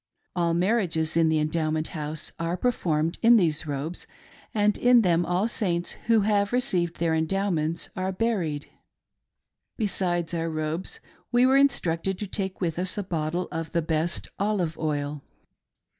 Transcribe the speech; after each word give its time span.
All 0.35 0.55
marriages 0.55 1.15
in 1.15 1.29
the 1.29 1.37
Endowment 1.37 1.89
House 1.89 2.31
are 2.39 2.57
performed 2.57 3.19
in 3.21 3.37
these 3.37 3.67
robes, 3.67 4.07
and 4.51 4.75
in 4.75 5.01
them 5.03 5.27
all 5.27 5.47
Saints 5.47 5.91
who 6.07 6.21
have 6.21 6.51
received 6.51 6.95
their 6.97 7.13
Endowments 7.13 7.87
are 7.95 8.11
buried. 8.11 8.67
Besides 9.77 10.33
our 10.33 10.49
robes 10.49 11.01
we 11.31 11.45
were 11.45 11.55
instructed 11.55 12.17
to 12.17 12.25
take 12.25 12.59
with 12.59 12.79
us 12.79 12.97
a 12.97 13.03
bottle 13.03 13.47
of 13.51 13.73
the 13.73 13.83
best 13.83 14.27
olive 14.39 14.75
oil. 14.79 15.21